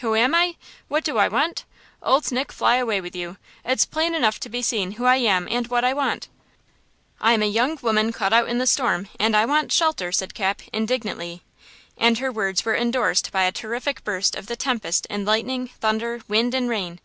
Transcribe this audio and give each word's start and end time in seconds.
"Who 0.00 0.16
am 0.16 0.34
I? 0.34 0.56
What 0.88 1.04
do 1.04 1.18
I 1.18 1.28
want? 1.28 1.64
Old 2.02 2.32
Nick 2.32 2.50
fly 2.50 2.74
away 2.78 3.00
with 3.00 3.14
you! 3.14 3.36
It's 3.64 3.86
plain 3.86 4.12
enough 4.12 4.40
to 4.40 4.48
be 4.48 4.60
seen 4.60 4.90
who 4.98 5.04
I 5.04 5.18
am 5.18 5.46
and 5.48 5.68
what 5.68 5.84
I 5.84 5.94
want. 5.94 6.26
I 7.20 7.32
am 7.32 7.42
a 7.42 7.46
young 7.46 7.78
woman 7.80 8.10
caught 8.10 8.32
out 8.32 8.48
in 8.48 8.58
the 8.58 8.66
storm 8.66 9.06
and 9.20 9.36
I 9.36 9.44
want 9.46 9.70
shelter!" 9.70 10.10
said 10.10 10.34
Cap, 10.34 10.62
indignantly. 10.72 11.44
And 11.96 12.18
her 12.18 12.32
words 12.32 12.64
were 12.64 12.74
endorsed 12.74 13.30
by 13.30 13.44
a 13.44 13.52
terrific 13.52 14.02
burst 14.02 14.34
of 14.34 14.48
the 14.48 14.56
tempest 14.56 15.06
in 15.06 15.24
lightning, 15.24 15.68
thunder, 15.78 16.22
wind 16.26 16.54
and 16.54 16.68
rain! 16.68 16.98